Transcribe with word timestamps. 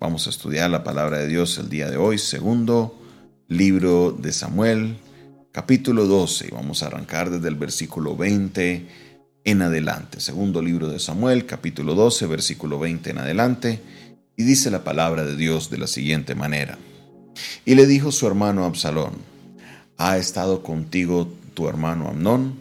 Vamos 0.00 0.28
a 0.28 0.30
estudiar 0.30 0.70
la 0.70 0.84
palabra 0.84 1.18
de 1.18 1.26
Dios 1.26 1.58
el 1.58 1.68
día 1.68 1.90
de 1.90 1.96
hoy, 1.96 2.18
segundo 2.18 2.96
libro 3.48 4.12
de 4.12 4.32
Samuel, 4.32 4.96
capítulo 5.50 6.06
12. 6.06 6.46
Y 6.46 6.50
vamos 6.54 6.84
a 6.84 6.86
arrancar 6.86 7.30
desde 7.30 7.48
el 7.48 7.56
versículo 7.56 8.16
20 8.16 8.86
en 9.42 9.62
adelante. 9.62 10.20
Segundo 10.20 10.62
libro 10.62 10.88
de 10.88 11.00
Samuel, 11.00 11.46
capítulo 11.46 11.96
12, 11.96 12.26
versículo 12.26 12.78
20 12.78 13.10
en 13.10 13.18
adelante. 13.18 13.80
Y 14.36 14.44
dice 14.44 14.70
la 14.70 14.84
palabra 14.84 15.24
de 15.24 15.34
Dios 15.34 15.68
de 15.68 15.78
la 15.78 15.88
siguiente 15.88 16.36
manera. 16.36 16.78
Y 17.64 17.74
le 17.74 17.84
dijo 17.84 18.12
su 18.12 18.28
hermano 18.28 18.66
Absalón, 18.66 19.14
¿ha 19.96 20.16
estado 20.16 20.62
contigo 20.62 21.28
tu 21.54 21.68
hermano 21.68 22.06
Amnón? 22.06 22.54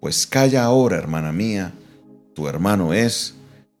Pues 0.00 0.26
calla 0.26 0.64
ahora, 0.64 0.96
hermana 0.96 1.30
mía, 1.30 1.74
tu 2.34 2.48
hermano 2.48 2.94
es, 2.94 3.34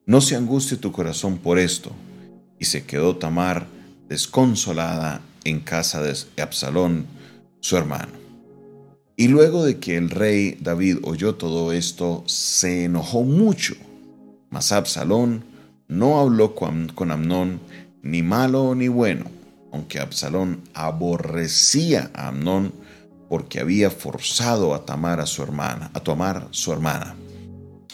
no 0.04 0.20
se 0.20 0.36
angustie 0.36 0.76
tu 0.76 0.92
corazón 0.92 1.38
por 1.38 1.58
esto. 1.58 1.90
Y 2.64 2.66
se 2.66 2.86
quedó 2.86 3.16
Tamar 3.16 3.66
desconsolada 4.08 5.20
en 5.44 5.60
casa 5.60 6.00
de 6.00 6.16
Absalón, 6.40 7.04
su 7.60 7.76
hermano. 7.76 8.12
Y 9.18 9.28
luego 9.28 9.66
de 9.66 9.78
que 9.78 9.98
el 9.98 10.08
rey 10.08 10.56
David 10.62 11.00
oyó 11.02 11.34
todo 11.34 11.74
esto, 11.74 12.24
se 12.26 12.84
enojó 12.84 13.22
mucho. 13.22 13.74
Mas 14.48 14.72
Absalón 14.72 15.44
no 15.88 16.18
habló 16.18 16.54
con, 16.54 16.90
Amnón 17.10 17.60
ni 18.00 18.22
malo 18.22 18.74
ni 18.74 18.88
bueno, 18.88 19.26
aunque 19.70 20.00
Absalón 20.00 20.62
aborrecía 20.72 22.10
a 22.14 22.28
Amnón 22.28 22.72
porque 23.28 23.60
había 23.60 23.90
forzado 23.90 24.74
a 24.74 24.86
Tamar 24.86 25.20
a 25.20 25.26
su 25.26 25.42
hermana, 25.42 25.90
a 25.92 26.00
tomar 26.00 26.48
su 26.50 26.72
hermana. 26.72 27.14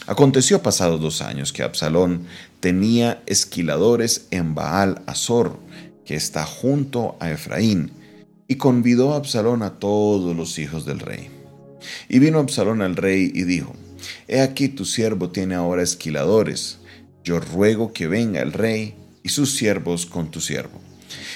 Aconteció 0.07 0.63
pasados 0.63 0.99
dos 0.99 1.21
años 1.21 1.53
que 1.53 1.61
Absalón 1.61 2.25
tenía 2.59 3.21
esquiladores 3.27 4.27
en 4.31 4.55
Baal 4.55 5.03
Azor, 5.05 5.59
que 6.05 6.15
está 6.15 6.43
junto 6.43 7.17
a 7.19 7.29
Efraín, 7.29 7.91
y 8.47 8.55
convidó 8.55 9.13
a 9.13 9.17
Absalón 9.17 9.61
a 9.61 9.79
todos 9.79 10.35
los 10.35 10.57
hijos 10.57 10.85
del 10.85 10.99
rey. 10.99 11.29
Y 12.09 12.17
vino 12.19 12.39
Absalón 12.39 12.81
al 12.81 12.95
rey 12.95 13.31
y 13.33 13.43
dijo, 13.43 13.73
He 14.27 14.41
aquí 14.41 14.69
tu 14.69 14.85
siervo 14.85 15.29
tiene 15.29 15.53
ahora 15.53 15.83
esquiladores, 15.83 16.79
yo 17.23 17.39
ruego 17.39 17.93
que 17.93 18.07
venga 18.07 18.41
el 18.41 18.53
rey 18.53 18.95
y 19.21 19.29
sus 19.29 19.55
siervos 19.55 20.07
con 20.07 20.31
tu 20.31 20.41
siervo. 20.41 20.81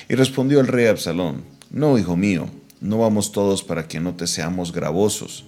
Y 0.10 0.16
respondió 0.16 0.60
el 0.60 0.68
rey 0.68 0.88
Absalón, 0.88 1.44
No, 1.70 2.00
hijo 2.00 2.18
mío, 2.18 2.50
no 2.82 2.98
vamos 2.98 3.32
todos 3.32 3.64
para 3.64 3.88
que 3.88 4.00
no 4.00 4.16
te 4.16 4.26
seamos 4.26 4.72
gravosos 4.72 5.46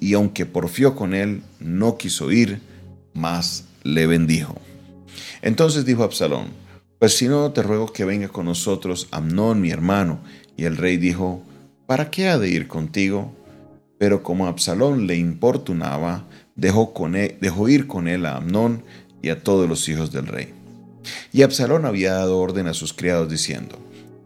y 0.00 0.14
aunque 0.14 0.46
porfió 0.46 0.94
con 0.94 1.14
él, 1.14 1.42
no 1.60 1.96
quiso 1.96 2.30
ir, 2.30 2.60
mas 3.14 3.64
le 3.82 4.06
bendijo. 4.06 4.56
Entonces 5.42 5.84
dijo 5.84 6.02
Absalón, 6.02 6.48
pues 6.98 7.16
si 7.16 7.28
no, 7.28 7.52
te 7.52 7.62
ruego 7.62 7.92
que 7.92 8.04
venga 8.04 8.28
con 8.28 8.46
nosotros 8.46 9.08
Amnón, 9.10 9.60
mi 9.60 9.70
hermano. 9.70 10.20
Y 10.56 10.64
el 10.64 10.76
rey 10.76 10.96
dijo, 10.96 11.42
¿para 11.86 12.10
qué 12.10 12.28
ha 12.28 12.38
de 12.38 12.48
ir 12.48 12.68
contigo? 12.68 13.34
Pero 13.98 14.22
como 14.22 14.46
Absalón 14.46 15.06
le 15.06 15.16
importunaba, 15.16 16.24
dejó, 16.54 16.94
con 16.94 17.12
dejó 17.12 17.68
ir 17.68 17.86
con 17.86 18.08
él 18.08 18.24
a 18.26 18.36
Amnón 18.36 18.82
y 19.22 19.28
a 19.28 19.42
todos 19.42 19.68
los 19.68 19.88
hijos 19.88 20.12
del 20.12 20.26
rey. 20.26 20.54
Y 21.32 21.42
Absalón 21.42 21.84
había 21.84 22.14
dado 22.14 22.38
orden 22.38 22.66
a 22.66 22.74
sus 22.74 22.92
criados 22.92 23.30
diciendo, 23.30 23.78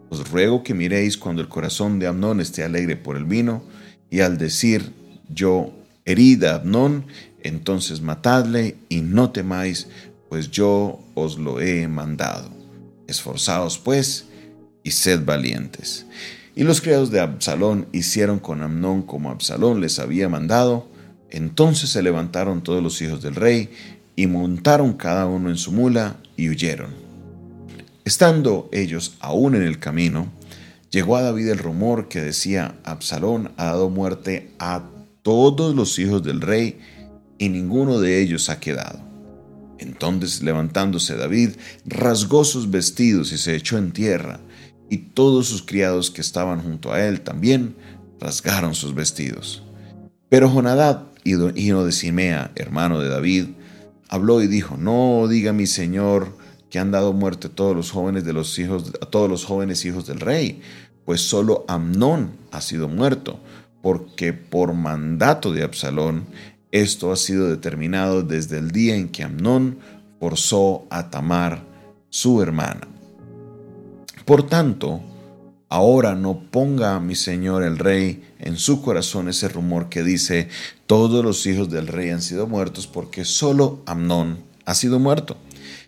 Os 0.09 0.29
ruego 0.29 0.63
que 0.63 0.73
miréis 0.73 1.17
cuando 1.17 1.41
el 1.41 1.49
corazón 1.49 1.99
de 1.99 2.07
Amnón 2.07 2.39
esté 2.39 2.63
alegre 2.63 2.95
por 2.95 3.17
el 3.17 3.25
vino, 3.25 3.63
y 4.09 4.21
al 4.21 4.37
decir, 4.37 4.91
yo 5.33 5.71
herida 6.05 6.55
Abnón, 6.55 7.05
entonces 7.43 8.01
matadle 8.01 8.75
y 8.89 9.01
no 9.01 9.31
temáis, 9.31 9.87
pues 10.29 10.51
yo 10.51 10.99
os 11.13 11.37
lo 11.37 11.59
he 11.59 11.87
mandado. 11.87 12.49
Esforzaos 13.07 13.77
pues 13.77 14.25
y 14.83 14.91
sed 14.91 15.25
valientes. 15.25 16.05
Y 16.55 16.63
los 16.63 16.81
criados 16.81 17.11
de 17.11 17.19
Absalón 17.19 17.87
hicieron 17.91 18.39
con 18.39 18.61
Amnón 18.61 19.03
como 19.03 19.31
Absalón 19.31 19.81
les 19.81 19.99
había 19.99 20.29
mandado. 20.29 20.87
Entonces 21.29 21.89
se 21.89 22.03
levantaron 22.03 22.61
todos 22.61 22.83
los 22.83 23.01
hijos 23.01 23.21
del 23.21 23.35
rey 23.35 23.69
y 24.15 24.27
montaron 24.27 24.93
cada 24.93 25.25
uno 25.25 25.49
en 25.49 25.57
su 25.57 25.71
mula 25.71 26.17
y 26.35 26.49
huyeron. 26.49 26.91
Estando 28.03 28.69
ellos 28.73 29.15
aún 29.19 29.55
en 29.55 29.63
el 29.63 29.79
camino, 29.79 30.27
llegó 30.89 31.15
a 31.15 31.21
David 31.21 31.49
el 31.49 31.57
rumor 31.57 32.09
que 32.09 32.19
decía, 32.19 32.75
Absalón 32.83 33.51
ha 33.57 33.65
dado 33.65 33.89
muerte 33.89 34.51
a 34.59 34.83
todos 35.21 35.75
los 35.75 35.97
hijos 35.99 36.23
del 36.23 36.41
rey, 36.41 36.79
y 37.37 37.49
ninguno 37.49 37.99
de 37.99 38.21
ellos 38.21 38.49
ha 38.49 38.59
quedado. 38.59 38.99
Entonces 39.79 40.43
levantándose 40.43 41.15
David, 41.15 41.51
rasgó 41.85 42.43
sus 42.43 42.69
vestidos 42.69 43.31
y 43.31 43.37
se 43.37 43.55
echó 43.55 43.77
en 43.77 43.91
tierra, 43.91 44.39
y 44.89 44.97
todos 44.97 45.47
sus 45.47 45.63
criados 45.63 46.11
que 46.11 46.21
estaban 46.21 46.61
junto 46.61 46.93
a 46.93 47.03
él 47.05 47.21
también 47.21 47.75
rasgaron 48.19 48.75
sus 48.75 48.93
vestidos. 48.93 49.63
Pero 50.29 50.49
Jonadab, 50.49 51.07
hijo 51.23 51.85
de 51.85 51.91
Simea, 51.91 52.51
hermano 52.55 52.99
de 52.99 53.09
David, 53.09 53.45
habló 54.07 54.41
y 54.41 54.47
dijo, 54.47 54.77
no 54.77 55.27
diga 55.27 55.53
mi 55.53 55.65
señor 55.65 56.37
que 56.69 56.79
han 56.79 56.91
dado 56.91 57.13
muerte 57.13 57.47
a 57.47 57.49
todos 57.51 57.75
los 57.75 57.91
jóvenes 57.91 58.23
de 58.23 58.33
los 58.33 58.57
hijos, 58.59 58.91
todos 59.09 59.29
los 59.29 59.45
jóvenes 59.45 59.83
hijos 59.85 60.05
del 60.05 60.19
rey, 60.19 60.61
pues 61.05 61.21
solo 61.21 61.65
Amnón 61.67 62.31
ha 62.51 62.61
sido 62.61 62.87
muerto, 62.87 63.39
porque 63.81 64.33
por 64.33 64.73
mandato 64.73 65.51
de 65.51 65.63
Absalón 65.63 66.25
esto 66.71 67.11
ha 67.11 67.17
sido 67.17 67.49
determinado 67.49 68.23
desde 68.23 68.57
el 68.57 68.71
día 68.71 68.95
en 68.95 69.09
que 69.09 69.23
Amnón 69.23 69.79
forzó 70.19 70.85
a 70.89 71.09
Tamar, 71.09 71.63
su 72.09 72.41
hermana. 72.41 72.87
Por 74.25 74.47
tanto, 74.47 75.01
ahora 75.67 76.15
no 76.15 76.39
ponga 76.51 76.99
mi 76.99 77.15
señor 77.15 77.63
el 77.63 77.77
rey 77.77 78.23
en 78.39 78.57
su 78.57 78.81
corazón 78.81 79.29
ese 79.29 79.49
rumor 79.49 79.89
que 79.89 80.03
dice, 80.03 80.49
todos 80.85 81.23
los 81.23 81.45
hijos 81.45 81.69
del 81.69 81.87
rey 81.87 82.09
han 82.09 82.21
sido 82.21 82.47
muertos 82.47 82.87
porque 82.87 83.25
solo 83.25 83.81
Amnón 83.85 84.39
ha 84.65 84.75
sido 84.75 84.99
muerto. 84.99 85.37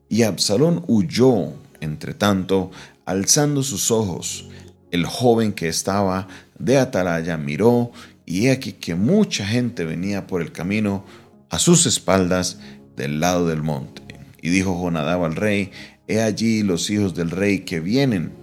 Y 0.09 0.23
Absalón 0.23 0.83
huyó, 0.87 1.53
entre 1.79 2.13
tanto, 2.13 2.71
alzando 3.05 3.63
sus 3.63 3.91
ojos. 3.91 4.49
El 4.91 5.05
joven 5.05 5.53
que 5.53 5.67
estaba 5.67 6.27
de 6.59 6.77
atalaya 6.77 7.37
miró 7.37 7.91
y 8.25 8.47
he 8.47 8.51
aquí 8.51 8.73
que 8.73 8.95
mucha 8.95 9.45
gente 9.45 9.85
venía 9.85 10.27
por 10.27 10.41
el 10.41 10.51
camino 10.51 11.05
a 11.49 11.59
sus 11.59 11.85
espaldas 11.85 12.59
del 12.95 13.19
lado 13.19 13.47
del 13.47 13.61
monte. 13.61 14.01
Y 14.41 14.49
dijo 14.49 14.79
Jonadab 14.79 15.23
al 15.23 15.35
rey, 15.35 15.71
he 16.07 16.21
allí 16.21 16.63
los 16.63 16.89
hijos 16.89 17.15
del 17.15 17.31
rey 17.31 17.59
que 17.59 17.79
vienen, 17.79 18.33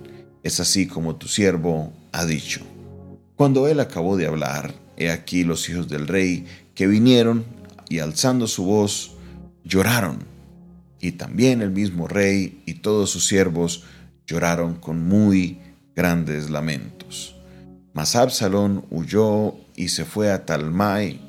es 0.42 0.60
así 0.60 0.86
como 0.86 1.16
tu 1.16 1.28
siervo 1.28 1.92
ha 2.12 2.24
dicho. 2.24 2.60
Cuando 3.36 3.68
él 3.68 3.80
acabó 3.80 4.16
de 4.16 4.26
hablar, 4.26 4.74
he 4.96 5.10
aquí 5.10 5.44
los 5.44 5.68
hijos 5.68 5.88
del 5.88 6.06
rey 6.06 6.46
que 6.74 6.86
vinieron 6.86 7.44
y 7.88 7.98
alzando 7.98 8.46
su 8.46 8.64
voz, 8.64 9.16
lloraron. 9.64 10.18
Y 11.00 11.12
también 11.12 11.62
el 11.62 11.70
mismo 11.70 12.06
rey 12.06 12.62
y 12.66 12.74
todos 12.74 13.10
sus 13.10 13.26
siervos 13.26 13.84
lloraron 14.26 14.74
con 14.74 15.06
muy 15.08 15.58
grandes 15.96 16.50
lamentos. 16.50 17.39
Mas 17.92 18.14
Absalón 18.14 18.84
huyó 18.90 19.54
y 19.74 19.88
se 19.88 20.04
fue 20.04 20.30
a 20.30 20.46
Talmai, 20.46 21.20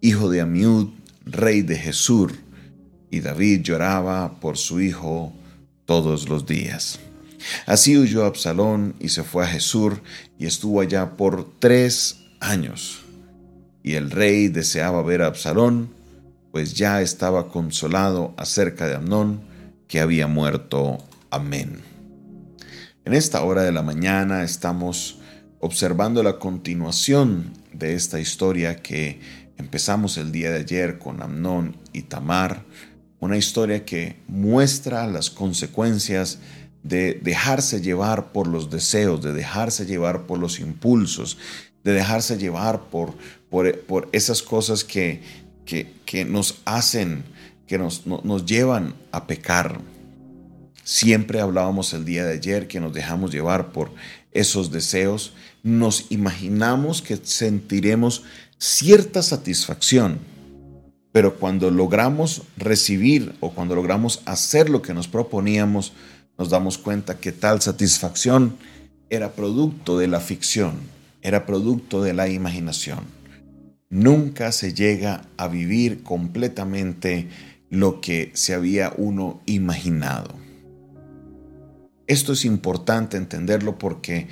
hijo 0.00 0.28
de 0.28 0.40
Amiud, 0.40 0.88
rey 1.24 1.62
de 1.62 1.76
Jesur, 1.76 2.32
y 3.10 3.20
David 3.20 3.62
lloraba 3.62 4.40
por 4.40 4.58
su 4.58 4.80
hijo 4.80 5.32
todos 5.86 6.28
los 6.28 6.44
días. 6.46 6.98
Así 7.64 7.96
huyó 7.96 8.24
Absalón 8.24 8.94
y 9.00 9.08
se 9.08 9.22
fue 9.22 9.44
a 9.44 9.48
Jesur 9.48 10.02
y 10.38 10.46
estuvo 10.46 10.80
allá 10.80 11.16
por 11.16 11.48
tres 11.58 12.24
años. 12.40 13.02
Y 13.82 13.94
el 13.94 14.10
rey 14.10 14.48
deseaba 14.48 15.02
ver 15.02 15.22
a 15.22 15.26
Absalón, 15.26 15.90
pues 16.50 16.74
ya 16.74 17.00
estaba 17.00 17.48
consolado 17.48 18.34
acerca 18.36 18.86
de 18.88 18.96
Amnón, 18.96 19.42
que 19.86 20.00
había 20.00 20.26
muerto. 20.26 20.98
Amén. 21.30 21.80
En 23.04 23.14
esta 23.14 23.42
hora 23.42 23.62
de 23.62 23.72
la 23.72 23.82
mañana 23.82 24.42
estamos 24.42 25.20
observando 25.60 26.22
la 26.22 26.38
continuación 26.38 27.52
de 27.72 27.94
esta 27.94 28.20
historia 28.20 28.76
que 28.76 29.20
empezamos 29.58 30.16
el 30.18 30.32
día 30.32 30.50
de 30.50 30.60
ayer 30.60 30.98
con 30.98 31.22
Amnón 31.22 31.76
y 31.92 32.02
Tamar, 32.02 32.64
una 33.20 33.36
historia 33.36 33.84
que 33.84 34.16
muestra 34.28 35.06
las 35.06 35.30
consecuencias 35.30 36.38
de 36.82 37.14
dejarse 37.22 37.80
llevar 37.80 38.32
por 38.32 38.46
los 38.46 38.70
deseos, 38.70 39.22
de 39.22 39.32
dejarse 39.32 39.86
llevar 39.86 40.26
por 40.26 40.38
los 40.38 40.60
impulsos, 40.60 41.38
de 41.82 41.92
dejarse 41.92 42.36
llevar 42.38 42.82
por, 42.90 43.16
por, 43.50 44.08
esas 44.12 44.42
cosas 44.42 44.84
que, 44.84 45.22
que, 45.64 46.24
nos 46.24 46.60
hacen, 46.64 47.24
que 47.66 47.78
nos, 47.78 48.06
nos 48.06 48.44
llevan 48.44 48.94
a 49.10 49.26
pecar. 49.26 49.80
Siempre 50.84 51.40
hablábamos 51.40 51.92
el 51.94 52.04
día 52.04 52.24
de 52.24 52.34
ayer 52.34 52.68
que 52.68 52.78
nos 52.78 52.92
dejamos 52.92 53.32
llevar 53.32 53.72
por 53.72 53.90
esos 54.38 54.70
deseos, 54.70 55.32
nos 55.62 56.06
imaginamos 56.10 57.02
que 57.02 57.16
sentiremos 57.16 58.22
cierta 58.58 59.22
satisfacción, 59.22 60.18
pero 61.12 61.36
cuando 61.36 61.70
logramos 61.70 62.42
recibir 62.56 63.34
o 63.40 63.50
cuando 63.50 63.74
logramos 63.74 64.20
hacer 64.26 64.68
lo 64.70 64.82
que 64.82 64.94
nos 64.94 65.08
proponíamos, 65.08 65.92
nos 66.38 66.50
damos 66.50 66.78
cuenta 66.78 67.18
que 67.18 67.32
tal 67.32 67.62
satisfacción 67.62 68.56
era 69.08 69.32
producto 69.32 69.98
de 69.98 70.08
la 70.08 70.20
ficción, 70.20 70.74
era 71.22 71.46
producto 71.46 72.02
de 72.02 72.12
la 72.12 72.28
imaginación. 72.28 73.00
Nunca 73.88 74.52
se 74.52 74.74
llega 74.74 75.26
a 75.36 75.48
vivir 75.48 76.02
completamente 76.02 77.28
lo 77.70 78.00
que 78.00 78.30
se 78.34 78.52
había 78.52 78.92
uno 78.96 79.40
imaginado. 79.46 80.45
Esto 82.06 82.32
es 82.32 82.44
importante 82.44 83.16
entenderlo 83.16 83.78
porque 83.78 84.28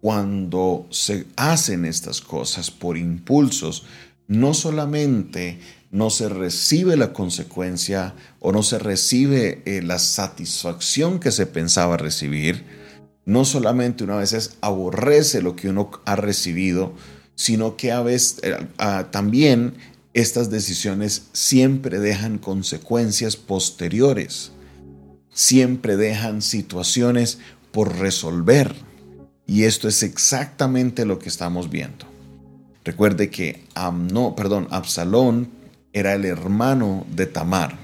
cuando 0.00 0.86
se 0.90 1.26
hacen 1.36 1.84
estas 1.86 2.20
cosas 2.20 2.70
por 2.70 2.98
impulsos, 2.98 3.84
no 4.26 4.52
solamente 4.52 5.58
no 5.90 6.10
se 6.10 6.28
recibe 6.28 6.96
la 6.96 7.12
consecuencia 7.12 8.14
o 8.40 8.52
no 8.52 8.62
se 8.62 8.78
recibe 8.78 9.62
eh, 9.64 9.80
la 9.80 9.98
satisfacción 9.98 11.20
que 11.20 11.30
se 11.30 11.46
pensaba 11.46 11.96
recibir, 11.96 12.64
no 13.24 13.44
solamente 13.44 14.04
una 14.04 14.16
vez 14.16 14.58
aborrece 14.60 15.40
lo 15.40 15.56
que 15.56 15.68
uno 15.68 15.90
ha 16.04 16.16
recibido, 16.16 16.94
sino 17.36 17.76
que 17.76 17.92
a 17.92 18.02
veces 18.02 18.40
eh, 18.42 18.56
también 19.10 19.74
estas 20.14 20.50
decisiones 20.50 21.28
siempre 21.32 21.98
dejan 21.98 22.38
consecuencias 22.38 23.36
posteriores, 23.36 24.52
siempre 25.34 25.96
dejan 25.96 26.40
situaciones 26.40 27.38
por 27.70 27.98
resolver. 27.98 28.74
Y 29.46 29.64
esto 29.64 29.88
es 29.88 30.02
exactamente 30.02 31.04
lo 31.04 31.18
que 31.18 31.28
estamos 31.28 31.68
viendo. 31.68 32.06
Recuerde 32.84 33.28
que 33.28 33.64
Amno, 33.74 34.34
perdón, 34.34 34.68
Absalón 34.70 35.50
era 35.92 36.14
el 36.14 36.24
hermano 36.24 37.06
de 37.14 37.26
Tamar. 37.26 37.76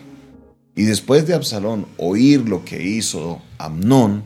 Y 0.75 0.85
después 0.85 1.27
de 1.27 1.35
Absalón 1.35 1.87
oír 1.99 2.49
lo 2.49 2.65
que 2.65 2.83
hizo 2.83 3.43
Amnón, 3.59 4.25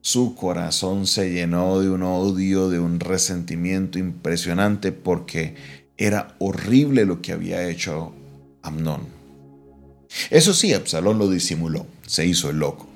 su 0.00 0.34
corazón 0.34 1.06
se 1.06 1.32
llenó 1.32 1.80
de 1.80 1.88
un 1.88 2.02
odio, 2.02 2.68
de 2.68 2.80
un 2.80 2.98
resentimiento 2.98 3.98
impresionante 4.00 4.90
porque 4.90 5.54
era 5.96 6.34
horrible 6.40 7.04
lo 7.04 7.22
que 7.22 7.32
había 7.32 7.68
hecho 7.68 8.12
Amnón. 8.62 9.02
Eso 10.30 10.54
sí, 10.54 10.74
Absalón 10.74 11.18
lo 11.18 11.30
disimuló, 11.30 11.86
se 12.12 12.26
hizo 12.26 12.50
el 12.50 12.58
loco. 12.58 12.86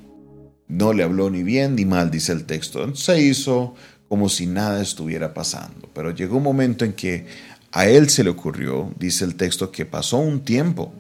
No 0.69 0.93
le 0.93 1.03
habló 1.03 1.31
ni 1.31 1.43
bien 1.43 1.75
ni 1.75 1.87
mal, 1.87 2.11
dice 2.11 2.33
el 2.33 2.45
texto. 2.45 2.95
Se 2.95 3.19
hizo 3.19 3.75
como 4.11 4.29
si 4.29 4.47
nada 4.47 4.83
estuviera 4.83 5.33
pasando. 5.33 5.89
Pero 5.95 6.11
llegó 6.11 6.37
un 6.37 6.43
momento 6.43 6.85
en 6.85 6.93
que 6.93 7.25
a 7.73 7.89
él 7.89 8.11
se 8.11 8.25
le 8.25 8.29
ocurrió, 8.29 8.93
dice 8.99 9.25
el 9.25 9.37
texto, 9.37 9.73
que 9.73 9.87
pasó 9.87 10.19
un 10.19 10.41
tiempo. 10.41 10.93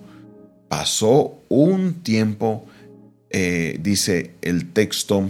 Pasó 0.68 1.42
un 1.50 2.02
tiempo, 2.02 2.64
eh, 3.28 3.78
dice 3.82 4.34
el 4.40 4.72
texto, 4.72 5.28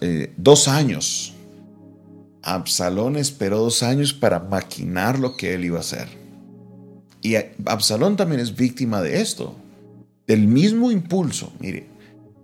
eh, 0.00 0.32
dos 0.36 0.66
años. 0.66 1.34
Absalón 2.42 3.14
esperó 3.14 3.58
dos 3.58 3.84
años 3.84 4.12
para 4.12 4.40
maquinar 4.40 5.20
lo 5.20 5.36
que 5.36 5.54
él 5.54 5.66
iba 5.66 5.76
a 5.76 5.82
hacer. 5.82 6.08
Y 7.22 7.36
Absalón 7.64 8.16
también 8.16 8.40
es 8.40 8.56
víctima 8.56 9.00
de 9.02 9.20
esto, 9.20 9.54
del 10.30 10.46
mismo 10.46 10.92
impulso. 10.92 11.52
Mire, 11.58 11.88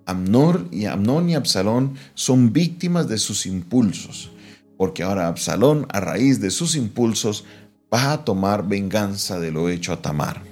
Amnor 0.06 0.66
y 0.72 0.86
Amnón 0.86 1.30
y 1.30 1.36
Absalón 1.36 1.94
son 2.14 2.52
víctimas 2.52 3.06
de 3.06 3.16
sus 3.16 3.46
impulsos, 3.46 4.32
porque 4.76 5.04
ahora 5.04 5.28
Absalón, 5.28 5.86
a 5.90 6.00
raíz 6.00 6.40
de 6.40 6.50
sus 6.50 6.74
impulsos, 6.74 7.44
va 7.94 8.10
a 8.10 8.24
tomar 8.24 8.66
venganza 8.66 9.38
de 9.38 9.52
lo 9.52 9.68
hecho 9.68 9.92
a 9.92 10.02
Tamar. 10.02 10.42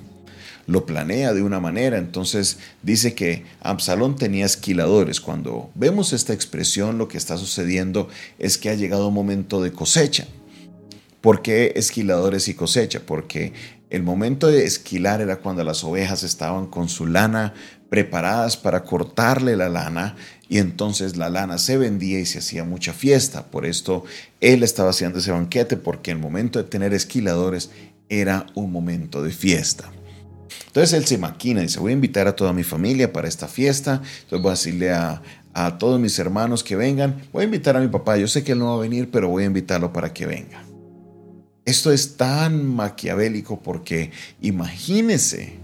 Lo 0.69 0.87
planea 0.87 1.33
de 1.35 1.43
una 1.43 1.59
manera, 1.59 1.99
entonces 1.99 2.59
dice 2.85 3.17
que 3.17 3.43
Absalón 3.61 4.15
tenía 4.15 4.47
esquiladores. 4.47 5.21
Cuando 5.21 5.73
vemos 5.75 6.13
esta 6.13 6.35
expresión, 6.35 6.99
lo 6.99 7.09
que 7.09 7.19
está 7.19 7.37
sucediendo 7.37 8.09
es 8.39 8.59
que 8.59 8.71
ha 8.71 8.77
llegado 8.77 9.09
un 9.09 9.15
momento 9.15 9.61
de 9.61 9.73
cosecha. 9.73 10.29
¿Por 11.21 11.43
qué 11.43 11.73
esquiladores 11.75 12.47
y 12.47 12.55
cosecha? 12.55 13.01
Porque 13.05 13.55
el 13.95 14.03
momento 14.03 14.49
de 14.49 14.65
esquilar 14.65 15.21
era 15.21 15.37
cuando 15.37 15.63
las 15.63 15.85
ovejas 15.85 16.25
estaban 16.25 16.67
con 16.67 16.89
su 16.89 17.07
lana 17.07 17.55
preparadas 17.91 18.57
para 18.57 18.83
cortarle 18.83 19.57
la 19.57 19.69
lana 19.69 20.17
y 20.49 20.59
entonces 20.59 21.17
la 21.17 21.31
lana 21.31 21.59
se 21.59 21.77
vendía 21.79 22.19
y 22.19 22.27
se 22.27 22.41
hacía 22.41 22.65
mucha 22.65 22.93
fiesta. 22.93 23.47
Por 23.53 23.65
esto 23.65 24.05
él 24.41 24.65
estaba 24.65 24.91
haciendo 24.91 25.21
ese 25.21 25.31
banquete 25.31 25.77
porque 25.77 26.11
el 26.11 26.19
momento 26.19 26.59
de 26.59 26.69
tener 26.69 26.93
esquiladores 26.93 27.71
era 28.09 28.47
un 28.57 28.73
momento 28.73 29.23
de 29.23 29.31
fiesta. 29.31 29.93
Entonces 30.67 30.93
él 30.95 31.07
se 31.07 31.17
maquina 31.17 31.61
y 31.61 31.67
dice, 31.67 31.79
voy 31.79 31.93
a 31.93 31.95
invitar 31.95 32.27
a 32.27 32.35
toda 32.35 32.53
mi 32.53 32.65
familia 32.65 33.13
para 33.13 33.29
esta 33.29 33.47
fiesta. 33.47 34.03
Entonces 34.23 34.43
voy 34.43 34.49
a 34.49 34.55
decirle 34.55 34.91
a, 34.93 35.23
a 35.53 35.79
todos 35.79 36.01
mis 36.01 36.19
hermanos 36.19 36.65
que 36.65 36.75
vengan. 36.75 37.23
Voy 37.33 37.43
a 37.43 37.45
invitar 37.45 37.77
a 37.77 37.81
mi 37.81 37.87
papá. 37.87 38.17
Yo 38.17 38.27
sé 38.27 38.43
que 38.43 38.53
él 38.53 38.59
no 38.59 38.71
va 38.71 38.75
a 38.75 38.79
venir, 38.79 39.09
pero 39.13 39.29
voy 39.29 39.45
a 39.45 39.47
invitarlo 39.47 39.93
para 39.93 40.13
que 40.13 40.27
venga. 40.27 40.74
Esto 41.65 41.93
es 41.93 42.17
tan 42.17 42.67
maquiavélico 42.67 43.61
porque 43.61 44.11
imagínese, 44.43 45.55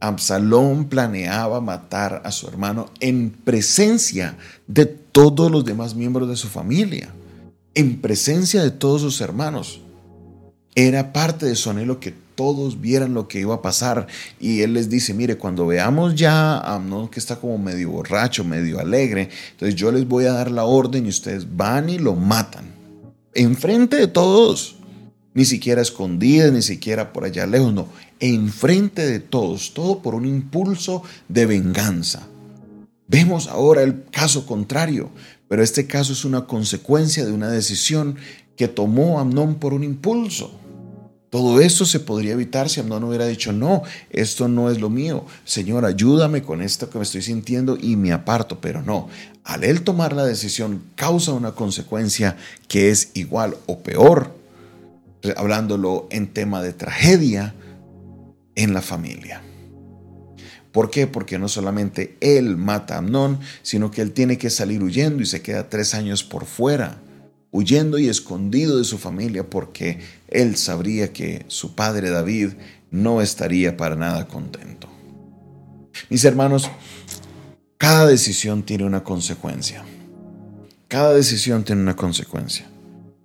Absalón 0.00 0.86
planeaba 0.86 1.60
matar 1.60 2.22
a 2.24 2.32
su 2.32 2.48
hermano 2.48 2.90
en 3.00 3.30
presencia 3.30 4.36
de 4.66 4.86
todos 4.86 5.50
los 5.50 5.64
demás 5.64 5.94
miembros 5.94 6.28
de 6.28 6.36
su 6.36 6.48
familia, 6.48 7.12
en 7.74 8.00
presencia 8.00 8.62
de 8.62 8.70
todos 8.70 9.02
sus 9.02 9.20
hermanos. 9.20 9.82
Era 10.74 11.12
parte 11.12 11.46
de 11.46 11.56
su 11.56 11.70
anhelo 11.70 12.00
que 12.00 12.14
todos 12.34 12.80
vieran 12.80 13.14
lo 13.14 13.28
que 13.28 13.40
iba 13.40 13.54
a 13.54 13.62
pasar. 13.62 14.06
Y 14.38 14.60
él 14.60 14.74
les 14.74 14.90
dice, 14.90 15.14
mire, 15.14 15.38
cuando 15.38 15.66
veamos 15.66 16.14
ya 16.14 16.58
a 16.58 16.74
Amnón 16.74 17.08
que 17.08 17.18
está 17.18 17.36
como 17.36 17.56
medio 17.58 17.90
borracho, 17.90 18.44
medio 18.44 18.78
alegre, 18.78 19.30
entonces 19.52 19.74
yo 19.74 19.90
les 19.90 20.06
voy 20.06 20.26
a 20.26 20.32
dar 20.32 20.50
la 20.50 20.64
orden 20.64 21.06
y 21.06 21.08
ustedes 21.08 21.56
van 21.56 21.88
y 21.88 21.98
lo 21.98 22.14
matan. 22.14 22.66
Enfrente 23.32 23.96
de 23.96 24.06
todos 24.06 24.75
ni 25.36 25.44
siquiera 25.44 25.82
escondidas, 25.82 26.50
ni 26.50 26.62
siquiera 26.62 27.12
por 27.12 27.24
allá 27.24 27.46
lejos, 27.46 27.72
no, 27.72 27.88
enfrente 28.20 29.06
de 29.06 29.20
todos, 29.20 29.74
todo 29.74 30.00
por 30.00 30.14
un 30.14 30.24
impulso 30.24 31.02
de 31.28 31.44
venganza. 31.44 32.26
Vemos 33.06 33.46
ahora 33.46 33.82
el 33.82 34.04
caso 34.10 34.46
contrario, 34.46 35.10
pero 35.46 35.62
este 35.62 35.86
caso 35.86 36.14
es 36.14 36.24
una 36.24 36.46
consecuencia 36.46 37.26
de 37.26 37.32
una 37.32 37.50
decisión 37.50 38.16
que 38.56 38.66
tomó 38.66 39.20
Amnón 39.20 39.56
por 39.56 39.74
un 39.74 39.84
impulso. 39.84 40.58
Todo 41.28 41.60
esto 41.60 41.84
se 41.84 42.00
podría 42.00 42.32
evitar 42.32 42.70
si 42.70 42.80
Amnón 42.80 43.04
hubiera 43.04 43.26
dicho, 43.26 43.52
no, 43.52 43.82
esto 44.08 44.48
no 44.48 44.70
es 44.70 44.80
lo 44.80 44.88
mío. 44.88 45.26
Señor, 45.44 45.84
ayúdame 45.84 46.42
con 46.42 46.62
esto 46.62 46.88
que 46.88 46.96
me 46.96 47.04
estoy 47.04 47.20
sintiendo 47.20 47.76
y 47.78 47.96
me 47.96 48.12
aparto. 48.12 48.58
Pero 48.58 48.80
no, 48.80 49.08
al 49.44 49.64
él 49.64 49.82
tomar 49.82 50.14
la 50.14 50.24
decisión 50.24 50.82
causa 50.94 51.32
una 51.32 51.52
consecuencia 51.52 52.38
que 52.68 52.90
es 52.90 53.10
igual 53.12 53.58
o 53.66 53.80
peor 53.80 54.35
hablándolo 55.36 56.08
en 56.10 56.32
tema 56.32 56.62
de 56.62 56.72
tragedia 56.72 57.54
en 58.54 58.74
la 58.74 58.82
familia. 58.82 59.42
¿Por 60.72 60.90
qué? 60.90 61.06
Porque 61.06 61.38
no 61.38 61.48
solamente 61.48 62.18
él 62.20 62.56
mata 62.56 62.96
a 62.96 62.98
Amnón, 62.98 63.40
sino 63.62 63.90
que 63.90 64.02
él 64.02 64.12
tiene 64.12 64.36
que 64.36 64.50
salir 64.50 64.82
huyendo 64.82 65.22
y 65.22 65.26
se 65.26 65.40
queda 65.40 65.70
tres 65.70 65.94
años 65.94 66.22
por 66.22 66.44
fuera, 66.44 67.00
huyendo 67.50 67.98
y 67.98 68.08
escondido 68.08 68.76
de 68.76 68.84
su 68.84 68.98
familia 68.98 69.48
porque 69.48 70.00
él 70.28 70.56
sabría 70.56 71.14
que 71.14 71.46
su 71.48 71.74
padre 71.74 72.10
David 72.10 72.50
no 72.90 73.22
estaría 73.22 73.76
para 73.76 73.96
nada 73.96 74.28
contento. 74.28 74.88
Mis 76.10 76.24
hermanos, 76.26 76.70
cada 77.78 78.06
decisión 78.06 78.62
tiene 78.62 78.84
una 78.84 79.02
consecuencia. 79.02 79.82
Cada 80.88 81.14
decisión 81.14 81.64
tiene 81.64 81.82
una 81.82 81.96
consecuencia. 81.96 82.66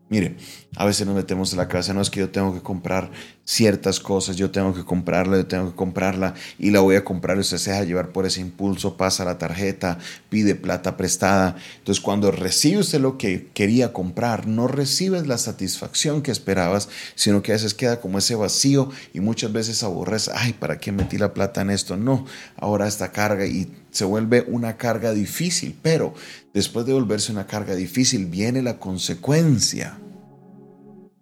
Mire, 0.10 0.38
a 0.78 0.86
veces 0.86 1.06
nos 1.06 1.16
metemos 1.16 1.52
en 1.52 1.58
la 1.58 1.68
casa, 1.68 1.94
no 1.94 2.00
es 2.00 2.10
que 2.10 2.22
yo 2.22 2.30
tengo 2.30 2.54
que 2.54 2.62
comprar 2.62 3.12
ciertas 3.44 4.00
cosas, 4.00 4.38
yo 4.38 4.52
tengo 4.52 4.74
que 4.74 4.86
comprarla, 4.86 5.36
yo 5.36 5.46
tengo 5.46 5.72
que 5.72 5.76
comprarla 5.76 6.34
y 6.58 6.72
la 6.72 6.80
voy 6.80 6.96
a 6.96 7.04
comprar, 7.04 7.38
usted 7.38 7.58
se 7.58 7.72
deja 7.72 7.84
llevar 7.84 8.10
por 8.14 8.26
ese 8.26 8.40
impulso, 8.40 8.96
pasa 8.96 9.26
la 9.26 9.38
tarjeta, 9.38 9.98
pide 10.30 10.56
plata 10.56 10.96
prestada. 10.96 11.58
Entonces 11.80 12.02
cuando 12.02 12.32
recibe 12.32 12.80
usted 12.80 13.02
lo 13.02 13.18
que 13.18 13.50
quería 13.54 13.92
comprar, 13.92 14.48
no 14.48 14.70
recibes 14.70 15.28
la 15.28 15.38
satisfacción 15.38 16.22
que 16.22 16.32
esperabas, 16.32 16.88
sino 17.16 17.42
que 17.42 17.52
a 17.52 17.56
veces 17.56 17.74
queda 17.74 18.00
como 18.00 18.20
ese 18.20 18.36
vacío 18.36 18.90
y 19.14 19.20
muchas 19.20 19.52
veces 19.52 19.84
aborres, 19.84 20.32
ay, 20.34 20.54
¿para 20.54 20.80
qué 20.80 20.94
metí 20.94 21.18
la 21.18 21.34
plata 21.34 21.62
en 21.62 21.72
esto? 21.72 21.98
No, 21.98 22.26
ahora 22.56 22.88
esta 22.88 23.12
carga 23.12 23.46
y 23.46 23.70
se 23.92 24.06
vuelve 24.06 24.46
una 24.48 24.78
carga 24.78 25.12
difícil, 25.12 25.76
pero 25.82 26.14
después 26.54 26.86
de 26.86 26.94
volverse 26.94 27.34
una 27.34 27.46
carga 27.46 27.76
difícil 27.76 28.28
viene 28.28 28.62
la 28.62 28.78
consecuencia. 28.78 29.98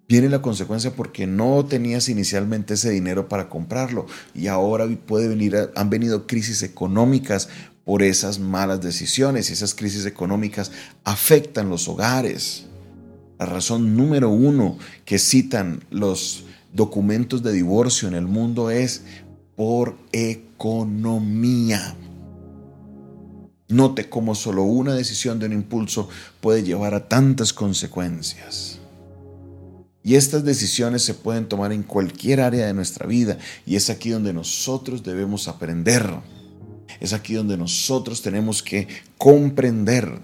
Viene 0.09 0.27
la 0.27 0.41
consecuencia 0.41 0.95
porque 0.95 1.27
no 1.27 1.63
tenías 1.65 2.09
inicialmente 2.09 2.73
ese 2.73 2.89
dinero 2.89 3.29
para 3.29 3.47
comprarlo 3.47 4.07
y 4.33 4.47
ahora 4.47 4.87
puede 5.05 5.27
venir, 5.27 5.71
han 5.75 5.89
venido 5.89 6.27
crisis 6.27 6.63
económicas 6.63 7.47
por 7.85 8.03
esas 8.03 8.39
malas 8.39 8.81
decisiones 8.81 9.49
y 9.49 9.53
esas 9.53 9.73
crisis 9.73 10.05
económicas 10.05 10.71
afectan 11.03 11.69
los 11.69 11.87
hogares. 11.87 12.65
La 13.37 13.45
razón 13.45 13.95
número 13.95 14.29
uno 14.29 14.77
que 15.05 15.19
citan 15.19 15.83
los 15.91 16.43
documentos 16.73 17.41
de 17.43 17.53
divorcio 17.53 18.07
en 18.07 18.15
el 18.15 18.25
mundo 18.25 18.71
es 18.71 19.03
por 19.55 19.95
economía 20.11 21.95
Note 23.69 24.09
cómo 24.09 24.33
solo 24.33 24.63
una 24.63 24.95
decisión 24.95 25.37
de 25.37 25.45
un 25.45 25.53
impulso 25.53 26.09
puede 26.41 26.63
llevar 26.63 26.95
a 26.95 27.07
tantas 27.07 27.53
consecuencias. 27.53 28.78
Y 30.09 30.15
estas 30.15 30.43
decisiones 30.43 31.03
se 31.03 31.13
pueden 31.13 31.47
tomar 31.47 31.71
en 31.71 31.83
cualquier 31.83 32.41
área 32.41 32.65
de 32.65 32.73
nuestra 32.73 33.05
vida 33.05 33.37
y 33.63 33.75
es 33.75 33.91
aquí 33.91 34.09
donde 34.09 34.33
nosotros 34.33 35.03
debemos 35.03 35.47
aprender. 35.47 36.03
Es 36.99 37.13
aquí 37.13 37.35
donde 37.35 37.57
nosotros 37.57 38.23
tenemos 38.23 38.63
que 38.63 38.87
comprender 39.19 40.19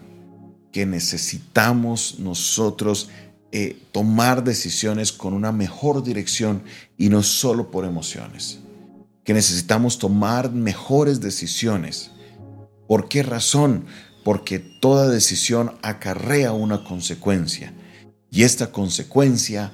que 0.72 0.88
necesitamos 0.88 2.16
nosotros 2.18 3.10
eh, 3.52 3.80
tomar 3.92 4.44
decisiones 4.44 5.12
con 5.12 5.36
una 5.36 5.52
mejor 5.52 6.04
dirección 6.04 6.64
y 6.98 7.10
no 7.10 7.22
solo 7.22 7.70
por 7.70 7.86
emociones. 7.86 8.62
Que 9.24 9.36
necesitamos 9.36 10.00
tomar 10.00 10.52
mejores 10.52 11.22
decisiones. 11.22 12.10
¿Por 12.88 13.08
qué 13.08 13.22
razón? 13.22 13.86
Porque 14.24 14.58
toda 14.58 15.10
decisión 15.10 15.74
acarrea 15.84 16.54
una 16.54 16.84
consecuencia. 16.84 17.72
Y 18.36 18.44
esta 18.44 18.70
consecuencia 18.70 19.72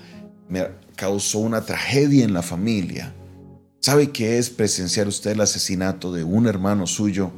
me 0.47 0.67
causó 0.95 1.39
una 1.39 1.61
tragedia 1.61 2.23
en 2.23 2.31
la 2.31 2.43
familia. 2.43 3.11
¿Sabe 3.79 4.11
qué 4.11 4.37
es 4.37 4.51
presenciar 4.51 5.07
usted 5.07 5.31
el 5.31 5.41
asesinato 5.41 6.13
de 6.13 6.23
un 6.23 6.45
hermano 6.45 6.85
suyo 6.85 7.31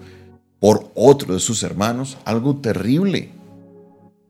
por 0.60 0.92
otro 0.96 1.34
de 1.34 1.40
sus 1.40 1.64
hermanos? 1.64 2.18
Algo 2.26 2.58
terrible. 2.58 3.30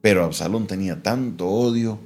Pero 0.02 0.24
Absalón 0.24 0.68
tenía 0.68 1.02
tanto 1.02 1.48
odio 1.48 1.98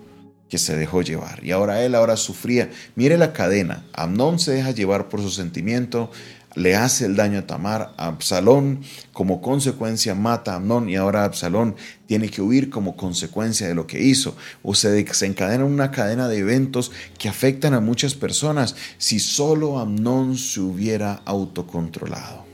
que 0.47 0.57
se 0.57 0.77
dejó 0.77 1.01
llevar. 1.01 1.43
Y 1.43 1.51
ahora 1.51 1.83
él 1.83 1.93
ahora 1.93 2.15
sufría. 2.15 2.71
Mire 2.95 3.17
la 3.17 3.33
cadena. 3.33 3.83
Amnón 3.91 4.39
se 4.39 4.53
deja 4.53 4.71
llevar 4.71 5.09
por 5.09 5.21
su 5.21 5.31
sentimiento, 5.31 6.11
le 6.57 6.75
hace 6.75 7.05
el 7.05 7.15
daño 7.15 7.39
a 7.39 7.47
Tamar. 7.47 7.93
Absalón 7.97 8.81
como 9.13 9.41
consecuencia 9.41 10.15
mata 10.15 10.53
a 10.53 10.55
Amnón 10.55 10.89
y 10.89 10.95
ahora 10.95 11.23
Absalón 11.23 11.75
tiene 12.07 12.29
que 12.29 12.41
huir 12.41 12.69
como 12.69 12.97
consecuencia 12.97 13.67
de 13.67 13.75
lo 13.75 13.85
que 13.85 14.01
hizo. 14.01 14.35
O 14.63 14.73
se 14.73 14.89
desencadena 14.89 15.65
una 15.65 15.91
cadena 15.91 16.27
de 16.27 16.39
eventos 16.39 16.91
que 17.19 17.29
afectan 17.29 17.75
a 17.75 17.79
muchas 17.79 18.15
personas 18.15 18.75
si 18.97 19.19
solo 19.19 19.77
Amnón 19.77 20.37
se 20.37 20.59
hubiera 20.59 21.21
autocontrolado. 21.25 22.45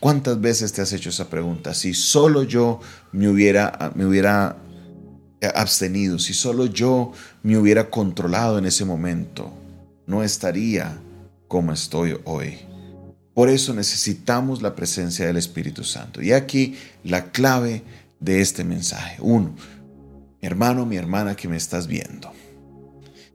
¿Cuántas 0.00 0.40
veces 0.40 0.72
te 0.72 0.82
has 0.82 0.92
hecho 0.92 1.10
esa 1.10 1.30
pregunta? 1.30 1.72
Si 1.72 1.94
solo 1.94 2.42
yo 2.42 2.80
me 3.12 3.28
hubiera, 3.28 3.92
me 3.94 4.04
hubiera 4.04 4.56
abstenido, 5.54 6.18
si 6.18 6.34
solo 6.34 6.66
yo 6.66 7.12
me 7.42 7.56
hubiera 7.56 7.90
controlado 7.90 8.58
en 8.58 8.66
ese 8.66 8.84
momento, 8.84 9.52
no 10.06 10.22
estaría 10.22 10.98
como 11.48 11.72
estoy 11.72 12.16
hoy. 12.24 12.58
Por 13.34 13.48
eso 13.48 13.74
necesitamos 13.74 14.62
la 14.62 14.76
presencia 14.76 15.26
del 15.26 15.36
Espíritu 15.36 15.82
Santo. 15.82 16.22
Y 16.22 16.32
aquí 16.32 16.76
la 17.02 17.32
clave 17.32 17.82
de 18.20 18.40
este 18.40 18.64
mensaje. 18.64 19.16
Uno, 19.20 19.54
mi 20.40 20.46
hermano, 20.46 20.86
mi 20.86 20.96
hermana 20.96 21.34
que 21.34 21.48
me 21.48 21.56
estás 21.56 21.86
viendo. 21.86 22.32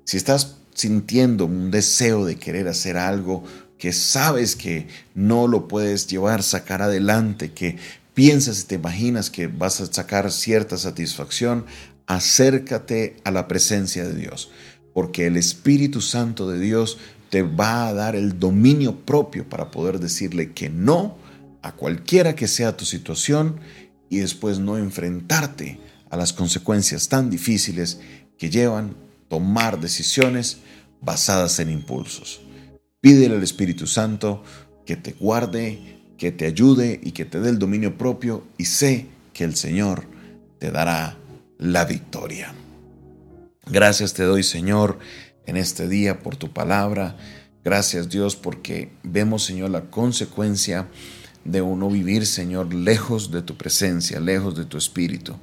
Si 0.06 0.18
estás 0.18 0.56
sintiendo 0.74 1.46
un 1.46 1.70
deseo 1.70 2.26
de 2.26 2.38
querer 2.38 2.68
hacer 2.68 2.98
algo 2.98 3.44
que 3.78 3.94
sabes 3.94 4.56
que 4.56 4.88
no 5.16 5.48
lo 5.48 5.68
puedes 5.68 6.08
llevar, 6.08 6.44
sacar 6.44 6.82
adelante, 6.82 7.52
que 7.52 7.78
piensas 8.14 8.62
y 8.62 8.64
te 8.66 8.76
imaginas 8.76 9.30
que 9.30 9.48
vas 9.48 9.82
a 9.82 9.86
sacar 9.86 10.32
cierta 10.32 10.78
satisfacción, 10.78 11.66
acércate 12.06 13.18
a 13.24 13.32
la 13.32 13.48
presencia 13.48 14.06
de 14.06 14.16
Dios, 14.16 14.52
porque 14.94 15.28
el 15.28 15.38
Espíritu 15.38 16.02
Santo 16.02 16.50
de 16.50 16.60
Dios 16.60 16.98
te 17.30 17.44
va 17.44 17.88
a 17.88 17.94
dar 17.94 18.16
el 18.16 18.40
dominio 18.40 19.06
propio 19.06 19.48
para 19.48 19.72
poder 19.72 20.00
decirle 20.00 20.54
que 20.54 20.70
no 20.70 21.18
a 21.62 21.74
cualquiera 21.74 22.36
que 22.36 22.48
sea 22.48 22.78
tu 22.78 22.86
situación 22.86 23.60
y 24.10 24.20
después 24.20 24.60
no 24.60 24.78
enfrentarte 24.78 25.80
a 26.10 26.18
las 26.18 26.34
consecuencias 26.34 27.08
tan 27.10 27.30
difíciles 27.30 28.00
que 28.38 28.50
llevan 28.50 28.96
tomar 29.28 29.80
decisiones 29.80 30.58
basadas 31.02 31.60
en 31.60 31.70
impulsos. 31.70 32.42
Pídele 33.00 33.36
al 33.36 33.44
Espíritu 33.44 33.88
Santo 33.88 34.44
que 34.86 34.98
te 34.98 35.14
guarde, 35.14 36.00
que 36.18 36.32
te 36.32 36.46
ayude 36.46 37.00
y 37.02 37.12
que 37.12 37.26
te 37.26 37.40
dé 37.40 37.50
el 37.50 37.60
dominio 37.60 37.98
propio 37.98 38.44
y 38.58 38.66
sé 38.66 39.06
que 39.34 39.44
el 39.44 39.56
Señor 39.56 40.06
te 40.58 40.72
dará 40.72 41.18
la 41.58 41.86
victoria. 41.86 42.54
Gracias 43.68 44.14
te 44.14 44.24
doy, 44.24 44.44
Señor, 44.44 44.98
en 45.50 45.58
este 45.58 45.88
día 45.88 46.20
por 46.20 46.36
tu 46.36 46.52
palabra. 46.52 47.18
Gracias, 47.64 48.10
Dios, 48.10 48.36
porque 48.36 48.92
vemos, 49.04 49.44
Señor, 49.44 49.70
la 49.72 49.90
consecuencia 49.90 50.88
de 51.44 51.62
uno 51.62 51.90
vivir, 51.90 52.26
Señor, 52.26 52.74
lejos 52.74 53.32
de 53.32 53.42
tu 53.42 53.58
presencia, 53.58 54.20
lejos 54.20 54.56
de 54.56 54.66
tu 54.66 54.78
espíritu. 54.78 55.36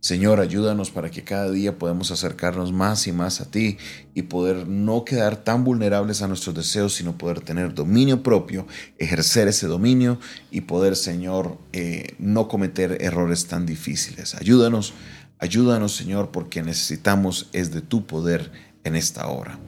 Señor, 0.00 0.40
ayúdanos 0.40 0.90
para 0.90 1.10
que 1.10 1.24
cada 1.24 1.50
día 1.50 1.78
podamos 1.78 2.10
acercarnos 2.10 2.72
más 2.72 3.06
y 3.06 3.12
más 3.12 3.42
a 3.42 3.50
ti 3.50 3.76
y 4.14 4.22
poder 4.22 4.66
no 4.66 5.04
quedar 5.04 5.36
tan 5.36 5.62
vulnerables 5.62 6.22
a 6.22 6.28
nuestros 6.28 6.54
deseos, 6.54 6.94
sino 6.94 7.18
poder 7.18 7.42
tener 7.42 7.74
dominio 7.74 8.22
propio, 8.22 8.66
ejercer 8.96 9.46
ese 9.48 9.66
dominio 9.66 10.18
y 10.50 10.62
poder, 10.62 10.96
Señor, 10.96 11.58
eh, 11.74 12.14
no 12.18 12.48
cometer 12.48 12.96
errores 13.02 13.46
tan 13.46 13.66
difíciles. 13.66 14.34
Ayúdanos, 14.34 14.94
ayúdanos, 15.38 15.94
Señor, 15.94 16.30
porque 16.30 16.62
necesitamos 16.62 17.50
es 17.52 17.70
de 17.70 17.82
tu 17.82 18.06
poder 18.06 18.69
en 18.84 18.96
esta 18.96 19.26
hora. 19.28 19.58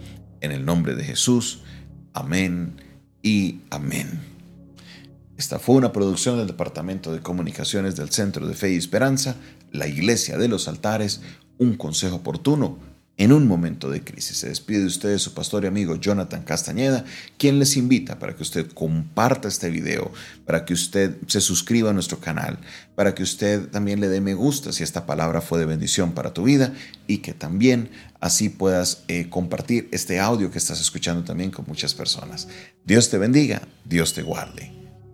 En 0.41 0.53
el 0.53 0.65
nombre 0.65 0.95
de 0.95 1.05
Jesús, 1.05 1.61
amén 2.13 2.77
y 3.23 3.61
amén. 3.71 4.21
Esta 5.37 5.59
fue 5.59 5.77
una 5.77 5.93
producción 5.93 6.39
del 6.39 6.47
Departamento 6.47 7.13
de 7.13 7.21
Comunicaciones 7.21 7.97
del 7.97 8.11
Centro 8.11 8.47
de 8.47 8.55
Fe 8.55 8.73
y 8.73 8.77
Esperanza, 8.77 9.37
la 9.71 9.89
Iglesia 9.89 10.37
de 10.39 10.49
los 10.49 10.69
Altares, 10.69 11.21
un 11.59 11.77
consejo 11.77 12.17
oportuno 12.17 12.79
en 13.19 13.33
un 13.33 13.47
momento 13.47 13.91
de 13.91 14.03
crisis. 14.03 14.39
Se 14.39 14.49
despide 14.49 14.81
de 14.81 14.87
ustedes 14.87 15.23
su 15.23 15.35
pastor 15.35 15.65
y 15.65 15.67
amigo 15.67 15.97
Jonathan 15.97 16.43
Castañeda, 16.43 17.05
quien 17.39 17.59
les 17.59 17.77
invita 17.77 18.19
para 18.19 18.35
que 18.35 18.43
usted 18.43 18.71
comparta 18.73 19.49
este 19.49 19.71
video, 19.71 20.11
para 20.47 20.65
que 20.65 20.75
usted 20.75 21.17
se 21.27 21.41
suscriba 21.41 21.91
a 21.91 21.93
nuestro 21.93 22.19
canal, 22.21 22.59
para 22.95 23.15
que 23.15 23.23
usted 23.23 23.69
también 23.69 24.01
le 24.01 24.09
dé 24.09 24.21
me 24.21 24.35
gusta 24.35 24.73
si 24.73 24.83
esta 24.83 25.07
palabra 25.07 25.41
fue 25.41 25.59
de 25.59 25.67
bendición 25.67 26.13
para 26.13 26.33
tu 26.33 26.45
vida 26.45 26.73
y 27.07 27.19
que 27.19 27.35
también 27.35 27.91
así 28.23 28.49
puedas 28.49 29.03
eh, 29.09 29.29
compartir 29.29 29.89
este 29.93 30.21
audio 30.21 30.51
que 30.51 30.59
estás 30.59 30.81
escuchando 30.81 31.25
también 31.25 31.51
con 31.51 31.67
muchas 31.67 31.93
personas. 31.93 32.49
Dios 32.85 33.11
te 33.11 33.19
bendiga, 33.19 33.69
Dios 33.85 34.15
te 34.15 34.23
guarde. 34.23 34.82